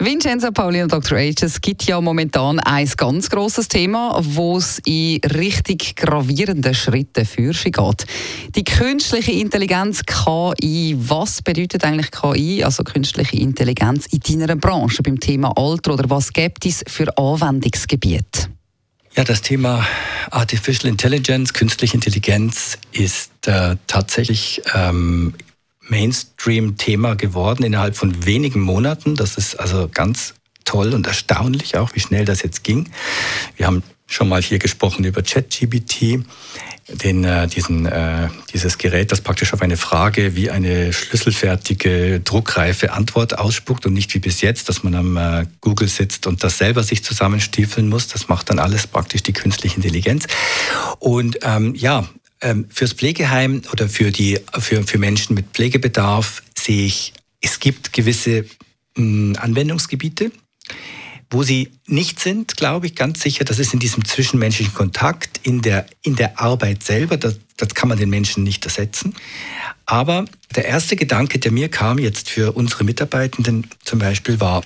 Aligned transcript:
Vincenzo 0.00 0.52
Pauli 0.52 0.80
und 0.80 0.92
Dr. 0.92 1.18
H. 1.18 1.44
Es 1.44 1.60
gibt 1.60 1.82
ja 1.82 2.00
momentan 2.00 2.60
ein 2.60 2.88
ganz 2.96 3.28
grosses 3.30 3.66
Thema, 3.66 4.16
wo 4.22 4.56
es 4.56 4.80
in 4.84 5.20
richtig 5.24 5.96
gravierende 5.96 6.72
Schritte 6.72 7.24
für 7.24 7.52
geht. 7.52 8.06
Die 8.54 8.62
künstliche 8.62 9.32
Intelligenz 9.32 10.04
KI. 10.04 10.96
Was 10.96 11.42
bedeutet 11.42 11.84
eigentlich 11.84 12.12
KI, 12.12 12.62
also 12.62 12.84
künstliche 12.84 13.36
Intelligenz, 13.38 14.06
in 14.06 14.38
deiner 14.38 14.54
Branche 14.54 15.02
beim 15.02 15.18
Thema 15.18 15.52
Alter 15.56 15.94
oder 15.94 16.08
was 16.08 16.32
gibt 16.32 16.64
es 16.64 16.84
für 16.86 17.16
Anwendungsgebiete? 17.18 18.50
Ja, 19.16 19.24
das 19.24 19.42
Thema 19.42 19.84
Artificial 20.30 20.88
Intelligence, 20.88 21.52
künstliche 21.52 21.94
Intelligenz 21.94 22.78
ist 22.92 23.48
äh, 23.48 23.74
tatsächlich 23.88 24.62
ähm, 24.74 25.34
Mainstream-Thema 25.88 27.14
geworden 27.14 27.64
innerhalb 27.64 27.96
von 27.96 28.24
wenigen 28.26 28.60
Monaten. 28.60 29.16
Das 29.16 29.36
ist 29.36 29.58
also 29.58 29.88
ganz 29.92 30.34
toll 30.64 30.92
und 30.92 31.06
erstaunlich 31.06 31.76
auch, 31.76 31.94
wie 31.94 32.00
schnell 32.00 32.24
das 32.24 32.42
jetzt 32.42 32.62
ging. 32.62 32.88
Wir 33.56 33.66
haben 33.66 33.82
schon 34.06 34.28
mal 34.28 34.42
hier 34.42 34.58
gesprochen 34.58 35.04
über 35.04 35.22
ChatGPT, 35.22 36.24
den, 36.88 37.24
äh, 37.24 37.46
diesen, 37.46 37.84
äh, 37.86 38.28
dieses 38.52 38.78
Gerät, 38.78 39.12
das 39.12 39.20
praktisch 39.20 39.52
auf 39.52 39.60
eine 39.60 39.76
Frage 39.76 40.34
wie 40.34 40.50
eine 40.50 40.92
schlüsselfertige, 40.92 42.20
druckreife 42.20 42.92
Antwort 42.92 43.38
ausspuckt 43.38 43.84
und 43.84 43.92
nicht 43.92 44.14
wie 44.14 44.18
bis 44.18 44.40
jetzt, 44.40 44.70
dass 44.70 44.82
man 44.82 44.94
am 44.94 45.16
äh, 45.16 45.46
Google 45.60 45.88
sitzt 45.88 46.26
und 46.26 46.42
das 46.42 46.56
selber 46.56 46.82
sich 46.82 47.04
zusammenstiefeln 47.04 47.88
muss. 47.88 48.08
Das 48.08 48.28
macht 48.28 48.48
dann 48.48 48.58
alles 48.58 48.86
praktisch 48.86 49.22
die 49.22 49.34
künstliche 49.34 49.76
Intelligenz. 49.76 50.26
Und 50.98 51.38
ähm, 51.42 51.74
ja, 51.74 52.08
ähm, 52.40 52.66
fürs 52.68 52.92
Pflegeheim 52.92 53.62
oder 53.72 53.88
für, 53.88 54.10
die, 54.10 54.38
für, 54.58 54.82
für 54.84 54.98
Menschen 54.98 55.34
mit 55.34 55.46
Pflegebedarf 55.52 56.42
sehe 56.56 56.86
ich, 56.86 57.12
es 57.40 57.60
gibt 57.60 57.92
gewisse 57.92 58.44
mh, 58.96 58.96
hm, 58.96 59.36
Anwendungsgebiete, 59.38 60.30
wo 61.30 61.42
sie 61.42 61.70
nicht 61.86 62.20
sind, 62.20 62.56
glaube 62.56 62.86
ich, 62.86 62.94
ganz 62.94 63.20
sicher, 63.20 63.44
das 63.44 63.58
ist 63.58 63.74
in 63.74 63.80
diesem 63.80 64.04
zwischenmenschlichen 64.04 64.74
Kontakt, 64.74 65.40
in 65.42 65.60
der, 65.60 65.86
in 66.02 66.16
der 66.16 66.40
Arbeit 66.40 66.82
selber, 66.82 67.16
das, 67.16 67.38
das 67.56 67.74
kann 67.74 67.88
man 67.88 67.98
den 67.98 68.08
Menschen 68.08 68.44
nicht 68.44 68.64
ersetzen. 68.64 69.14
Aber 69.84 70.24
der 70.56 70.64
erste 70.64 70.96
Gedanke, 70.96 71.38
der 71.38 71.52
mir 71.52 71.68
kam 71.68 71.98
jetzt 71.98 72.30
für 72.30 72.52
unsere 72.52 72.84
Mitarbeitenden 72.84 73.66
zum 73.84 73.98
Beispiel, 73.98 74.40
war, 74.40 74.62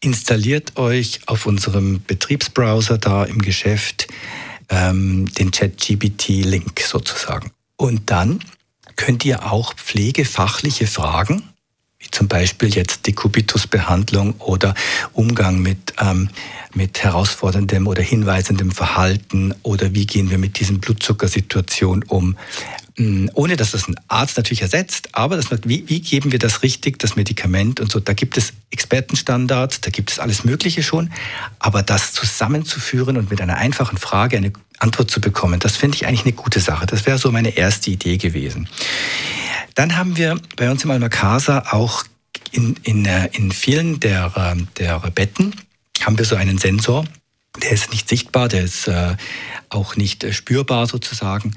installiert 0.00 0.76
euch 0.76 1.20
auf 1.26 1.46
unserem 1.46 2.02
Betriebsbrowser 2.06 2.96
da 2.98 3.24
im 3.24 3.42
Geschäft 3.42 4.08
ähm, 4.68 5.26
den 5.34 5.50
ChatGPT-Link 5.50 6.80
sozusagen. 6.80 7.52
Und 7.76 8.10
dann 8.10 8.40
könnt 8.96 9.24
ihr 9.24 9.50
auch 9.52 9.74
pflegefachliche 9.74 10.86
Fragen, 10.86 11.42
wie 11.98 12.10
zum 12.10 12.28
Beispiel 12.28 12.74
jetzt 12.74 13.06
Dekubitusbehandlung 13.06 14.34
oder 14.38 14.74
Umgang 15.12 15.60
mit, 15.60 15.94
ähm, 15.98 16.28
mit 16.74 17.02
herausforderndem 17.02 17.86
oder 17.86 18.02
hinweisendem 18.02 18.70
Verhalten 18.70 19.54
oder 19.62 19.94
wie 19.94 20.06
gehen 20.06 20.30
wir 20.30 20.38
mit 20.38 20.58
diesen 20.60 20.80
Blutzuckersituationen 20.80 22.04
um, 22.04 22.36
ohne 23.34 23.56
dass 23.56 23.72
das 23.72 23.88
ein 23.88 23.96
Arzt 24.08 24.38
natürlich 24.38 24.62
ersetzt, 24.62 25.10
aber 25.12 25.36
das, 25.36 25.50
wie, 25.64 25.84
wie 25.86 26.00
geben 26.00 26.32
wir 26.32 26.38
das 26.38 26.62
richtig, 26.62 26.98
das 26.98 27.14
Medikament 27.14 27.78
und 27.78 27.92
so. 27.92 28.00
Da 28.00 28.14
gibt 28.14 28.38
es 28.38 28.54
Expertenstandards, 28.70 29.82
da 29.82 29.90
gibt 29.90 30.10
es 30.10 30.18
alles 30.18 30.44
Mögliche 30.44 30.82
schon, 30.82 31.10
aber 31.58 31.82
das 31.82 32.14
zusammenzuführen 32.14 33.18
und 33.18 33.30
mit 33.30 33.40
einer 33.42 33.56
einfachen 33.56 33.98
Frage 33.98 34.38
eine 34.38 34.52
Antwort 34.78 35.10
zu 35.10 35.20
bekommen, 35.20 35.60
das 35.60 35.76
finde 35.76 35.96
ich 35.96 36.06
eigentlich 36.06 36.24
eine 36.24 36.32
gute 36.32 36.60
Sache. 36.60 36.86
Das 36.86 37.04
wäre 37.04 37.18
so 37.18 37.30
meine 37.30 37.56
erste 37.56 37.90
Idee 37.90 38.16
gewesen. 38.16 38.68
Dann 39.74 39.96
haben 39.96 40.16
wir 40.16 40.40
bei 40.56 40.70
uns 40.70 40.82
im 40.84 40.90
Alma 40.90 41.10
Casa 41.10 41.64
auch 41.72 42.04
in, 42.52 42.76
in, 42.82 43.04
äh, 43.04 43.28
in 43.32 43.52
vielen 43.52 44.00
der, 44.00 44.56
der 44.78 45.00
Betten 45.14 45.54
haben 46.02 46.16
wir 46.16 46.24
so 46.24 46.36
einen 46.36 46.56
Sensor, 46.56 47.04
der 47.62 47.72
ist 47.72 47.90
nicht 47.90 48.08
sichtbar, 48.08 48.48
der 48.48 48.62
ist 48.62 48.86
äh, 48.88 49.16
auch 49.68 49.96
nicht 49.96 50.24
äh, 50.24 50.32
spürbar 50.32 50.86
sozusagen 50.86 51.54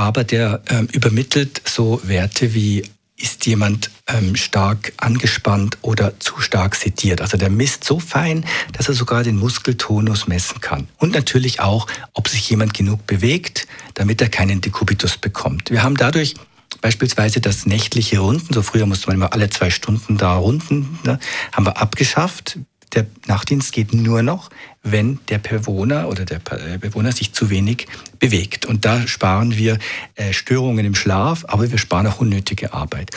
aber 0.00 0.24
der 0.24 0.62
ähm, 0.70 0.88
übermittelt 0.92 1.60
so 1.66 2.00
Werte 2.04 2.54
wie 2.54 2.84
ist 3.18 3.44
jemand 3.44 3.90
ähm, 4.06 4.34
stark 4.34 4.94
angespannt 4.96 5.76
oder 5.82 6.18
zu 6.20 6.40
stark 6.40 6.74
sediert. 6.74 7.20
Also 7.20 7.36
der 7.36 7.50
misst 7.50 7.84
so 7.84 8.00
fein, 8.00 8.46
dass 8.72 8.88
er 8.88 8.94
sogar 8.94 9.22
den 9.24 9.36
Muskeltonus 9.36 10.26
messen 10.26 10.62
kann. 10.62 10.88
Und 10.96 11.12
natürlich 11.12 11.60
auch, 11.60 11.86
ob 12.14 12.28
sich 12.28 12.48
jemand 12.48 12.72
genug 12.72 13.06
bewegt, 13.06 13.66
damit 13.92 14.22
er 14.22 14.30
keinen 14.30 14.62
Dekubitus 14.62 15.18
bekommt. 15.18 15.70
Wir 15.70 15.82
haben 15.82 15.98
dadurch 15.98 16.34
beispielsweise 16.80 17.42
das 17.42 17.66
nächtliche 17.66 18.20
Runden, 18.20 18.54
so 18.54 18.62
früher 18.62 18.86
musste 18.86 19.08
man 19.08 19.16
immer 19.16 19.34
alle 19.34 19.50
zwei 19.50 19.68
Stunden 19.68 20.16
da 20.16 20.38
runden, 20.38 20.98
ne, 21.04 21.18
haben 21.52 21.66
wir 21.66 21.76
abgeschafft. 21.76 22.58
Der 22.94 23.06
Nachtdienst 23.26 23.72
geht 23.72 23.92
nur 23.94 24.22
noch, 24.22 24.50
wenn 24.82 25.20
der 25.28 25.38
Bewohner 25.38 26.08
oder 26.08 26.24
der 26.24 26.40
äh, 26.50 26.78
Bewohner 26.78 27.12
sich 27.12 27.32
zu 27.32 27.50
wenig 27.50 27.86
bewegt. 28.18 28.66
Und 28.66 28.84
da 28.84 29.06
sparen 29.06 29.56
wir 29.56 29.78
äh, 30.16 30.32
Störungen 30.32 30.84
im 30.84 30.94
Schlaf, 30.94 31.44
aber 31.48 31.70
wir 31.70 31.78
sparen 31.78 32.06
auch 32.06 32.20
unnötige 32.20 32.72
Arbeit. 32.72 33.10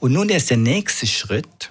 Und 0.00 0.12
nun 0.12 0.28
ist 0.28 0.50
der 0.50 0.56
nächste 0.56 1.06
Schritt, 1.06 1.70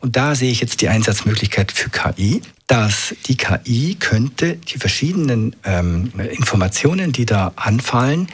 und 0.00 0.16
da 0.16 0.34
sehe 0.34 0.52
ich 0.52 0.60
jetzt 0.60 0.82
die 0.82 0.88
Einsatzmöglichkeit 0.88 1.72
für 1.72 1.90
KI, 1.90 2.42
dass 2.66 3.14
die 3.26 3.36
KI 3.36 3.96
könnte 3.98 4.56
die 4.56 4.78
verschiedenen 4.78 5.56
ähm, 5.64 6.12
Informationen, 6.30 7.12
die 7.12 7.26
da 7.26 7.52
anfallen, 7.56 8.28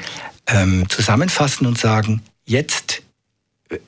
ähm, 0.47 0.89
zusammenfassen 0.89 1.67
und 1.67 1.79
sagen, 1.79 2.21
jetzt 2.45 3.03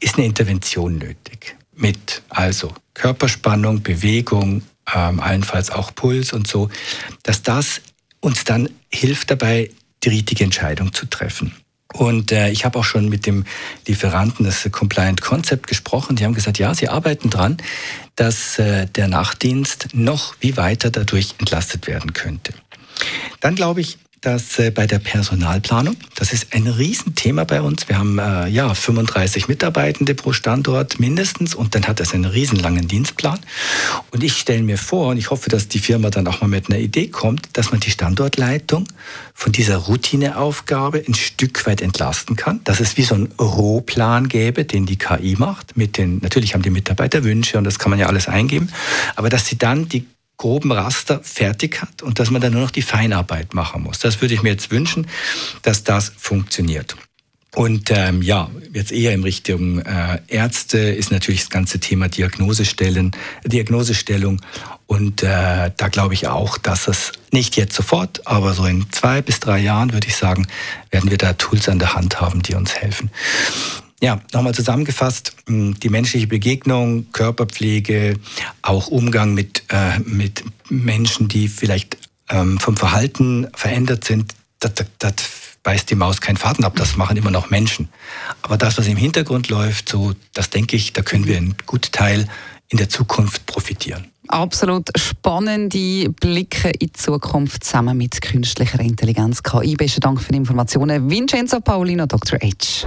ist 0.00 0.16
eine 0.16 0.26
Intervention 0.26 0.98
nötig 0.98 1.56
mit 1.76 2.22
also 2.28 2.72
Körperspannung, 2.94 3.82
Bewegung, 3.82 4.62
ähm, 4.94 5.20
allenfalls 5.20 5.70
auch 5.70 5.94
Puls 5.94 6.32
und 6.32 6.46
so, 6.46 6.68
dass 7.22 7.42
das 7.42 7.80
uns 8.20 8.44
dann 8.44 8.70
hilft 8.90 9.30
dabei, 9.30 9.70
die 10.02 10.08
richtige 10.10 10.44
Entscheidung 10.44 10.92
zu 10.92 11.06
treffen. 11.06 11.54
Und 11.92 12.32
äh, 12.32 12.50
ich 12.50 12.64
habe 12.64 12.78
auch 12.78 12.84
schon 12.84 13.08
mit 13.08 13.24
dem 13.24 13.44
Lieferanten 13.86 14.44
das 14.44 14.68
Compliant 14.72 15.22
Concept 15.22 15.68
gesprochen. 15.68 16.16
Die 16.16 16.24
haben 16.24 16.34
gesagt, 16.34 16.58
ja, 16.58 16.74
sie 16.74 16.88
arbeiten 16.88 17.30
dran, 17.30 17.58
dass 18.16 18.58
äh, 18.58 18.86
der 18.86 19.06
Nachtdienst 19.06 19.88
noch 19.92 20.34
wie 20.40 20.56
weiter 20.56 20.90
dadurch 20.90 21.34
entlastet 21.38 21.86
werden 21.86 22.12
könnte. 22.12 22.52
Dann 23.40 23.54
glaube 23.54 23.80
ich, 23.80 23.98
dass 24.24 24.58
äh, 24.58 24.70
bei 24.70 24.86
der 24.86 24.98
Personalplanung, 24.98 25.96
das 26.14 26.32
ist 26.32 26.54
ein 26.54 26.66
Riesenthema 26.66 27.44
bei 27.44 27.60
uns. 27.60 27.88
Wir 27.88 27.98
haben 27.98 28.18
äh, 28.18 28.48
ja 28.48 28.72
35 28.72 29.48
Mitarbeitende 29.48 30.14
pro 30.14 30.32
Standort 30.32 30.98
mindestens 30.98 31.54
und 31.54 31.74
dann 31.74 31.86
hat 31.86 32.00
das 32.00 32.14
einen 32.14 32.24
riesenlangen 32.24 32.88
Dienstplan. 32.88 33.38
Und 34.10 34.24
ich 34.24 34.38
stelle 34.38 34.62
mir 34.62 34.78
vor, 34.78 35.08
und 35.08 35.18
ich 35.18 35.30
hoffe, 35.30 35.50
dass 35.50 35.68
die 35.68 35.78
Firma 35.78 36.10
dann 36.10 36.26
auch 36.26 36.40
mal 36.40 36.48
mit 36.48 36.70
einer 36.70 36.78
Idee 36.78 37.08
kommt, 37.08 37.48
dass 37.52 37.70
man 37.70 37.80
die 37.80 37.90
Standortleitung 37.90 38.86
von 39.34 39.52
dieser 39.52 39.76
Routineaufgabe 39.76 41.04
ein 41.06 41.14
Stück 41.14 41.66
weit 41.66 41.82
entlasten 41.82 42.36
kann, 42.36 42.60
dass 42.64 42.80
es 42.80 42.96
wie 42.96 43.02
so 43.02 43.14
einen 43.14 43.32
Rohplan 43.38 44.28
gäbe, 44.28 44.64
den 44.64 44.86
die 44.86 44.96
KI 44.96 45.36
macht. 45.38 45.76
Mit 45.76 45.98
den, 45.98 46.18
natürlich 46.22 46.54
haben 46.54 46.62
die 46.62 46.70
Mitarbeiter 46.70 47.24
Wünsche 47.24 47.58
und 47.58 47.64
das 47.64 47.78
kann 47.78 47.90
man 47.90 47.98
ja 47.98 48.06
alles 48.06 48.28
eingeben, 48.28 48.70
aber 49.16 49.28
dass 49.28 49.46
sie 49.46 49.58
dann 49.58 49.88
die 49.88 50.06
groben 50.44 50.72
Raster 50.72 51.20
fertig 51.22 51.80
hat 51.80 52.02
und 52.02 52.18
dass 52.18 52.30
man 52.30 52.42
dann 52.42 52.52
nur 52.52 52.60
noch 52.60 52.70
die 52.70 52.82
Feinarbeit 52.82 53.54
machen 53.54 53.82
muss. 53.82 54.00
Das 54.00 54.20
würde 54.20 54.34
ich 54.34 54.42
mir 54.42 54.50
jetzt 54.50 54.70
wünschen, 54.70 55.06
dass 55.62 55.84
das 55.84 56.12
funktioniert. 56.18 56.96
Und 57.54 57.90
ähm, 57.90 58.20
ja, 58.20 58.50
jetzt 58.74 58.92
eher 58.92 59.14
in 59.14 59.22
Richtung 59.22 59.78
äh, 59.78 60.20
Ärzte 60.28 60.78
ist 60.78 61.10
natürlich 61.10 61.40
das 61.40 61.48
ganze 61.48 61.80
Thema 61.80 62.08
Diagnosestellen, 62.08 63.12
Diagnosestellung. 63.46 64.42
Und 64.86 65.22
äh, 65.22 65.70
da 65.74 65.88
glaube 65.90 66.12
ich 66.12 66.28
auch, 66.28 66.58
dass 66.58 66.88
es 66.88 67.12
nicht 67.32 67.56
jetzt 67.56 67.74
sofort, 67.74 68.26
aber 68.26 68.52
so 68.52 68.66
in 68.66 68.84
zwei 68.92 69.22
bis 69.22 69.40
drei 69.40 69.60
Jahren, 69.60 69.94
würde 69.94 70.08
ich 70.08 70.16
sagen, 70.16 70.46
werden 70.90 71.10
wir 71.10 71.16
da 71.16 71.32
Tools 71.32 71.70
an 71.70 71.78
der 71.78 71.94
Hand 71.94 72.20
haben, 72.20 72.42
die 72.42 72.54
uns 72.54 72.74
helfen. 72.74 73.10
Ja, 74.04 74.20
nochmal 74.34 74.52
zusammengefasst, 74.52 75.34
die 75.48 75.88
menschliche 75.88 76.26
Begegnung, 76.26 77.10
Körperpflege, 77.12 78.16
auch 78.60 78.88
Umgang 78.88 79.32
mit, 79.32 79.62
äh, 79.70 79.98
mit 80.00 80.44
Menschen, 80.68 81.28
die 81.28 81.48
vielleicht 81.48 81.96
ähm, 82.28 82.60
vom 82.60 82.76
Verhalten 82.76 83.48
verändert 83.54 84.04
sind, 84.04 84.34
das, 84.60 84.72
das 84.98 85.14
beißt 85.62 85.88
die 85.88 85.94
Maus 85.94 86.20
keinen 86.20 86.36
Faden 86.36 86.66
ab, 86.66 86.76
das 86.76 86.98
machen 86.98 87.16
immer 87.16 87.30
noch 87.30 87.48
Menschen. 87.48 87.88
Aber 88.42 88.58
das, 88.58 88.76
was 88.76 88.88
im 88.88 88.98
Hintergrund 88.98 89.48
läuft, 89.48 89.88
so, 89.88 90.12
das 90.34 90.50
denke 90.50 90.76
ich, 90.76 90.92
da 90.92 91.00
können 91.00 91.26
wir 91.26 91.38
einen 91.38 91.54
guten 91.64 91.90
Teil 91.90 92.28
in 92.68 92.76
der 92.76 92.90
Zukunft 92.90 93.46
profitieren. 93.46 94.08
Absolut 94.28 94.90
spannende 94.98 96.10
Blicke 96.10 96.68
in 96.68 96.88
die 96.88 96.92
Zukunft 96.92 97.64
zusammen 97.64 97.96
mit 97.96 98.20
künstlicher 98.20 98.80
Intelligenz. 98.80 99.42
KI. 99.42 99.76
Besten 99.76 100.00
Dank 100.00 100.20
für 100.20 100.32
die 100.32 100.38
Informationen. 100.38 101.08
Vincenzo 101.08 101.60
Paulino, 101.60 102.04
Dr. 102.04 102.38
H. 102.38 102.86